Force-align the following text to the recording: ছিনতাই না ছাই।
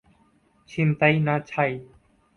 ছিনতাই 0.69 1.15
না 1.19 1.35
ছাই। 1.39 1.73